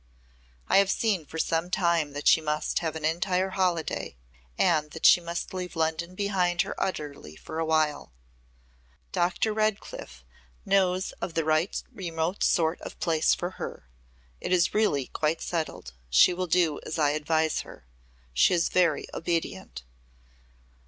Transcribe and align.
I 0.67 0.77
have 0.77 0.89
seen 0.89 1.27
for 1.27 1.37
some 1.37 1.69
time 1.69 2.13
that 2.13 2.27
she 2.27 2.41
must 2.41 2.79
have 2.79 2.95
an 2.95 3.05
entire 3.05 3.51
holiday 3.51 4.17
and 4.57 4.89
that 4.93 5.05
she 5.05 5.21
must 5.21 5.53
leave 5.53 5.75
London 5.75 6.15
behind 6.15 6.63
her 6.63 6.73
utterly 6.81 7.35
for 7.35 7.59
a 7.59 7.65
while. 7.65 8.11
Dr. 9.11 9.53
Redcliff 9.53 10.23
knows 10.65 11.11
of 11.21 11.35
the 11.35 11.45
right 11.45 11.83
remote 11.93 12.43
sort 12.43 12.81
of 12.81 12.99
place 12.99 13.35
for 13.35 13.51
her. 13.61 13.89
It 14.39 14.51
is 14.51 14.73
really 14.73 15.05
quite 15.05 15.39
settled. 15.39 15.93
She 16.09 16.33
will 16.33 16.47
do 16.47 16.79
as 16.83 16.97
I 16.97 17.11
advise 17.11 17.61
her. 17.61 17.85
She 18.33 18.55
is 18.55 18.69
very 18.69 19.05
obedient." 19.13 19.83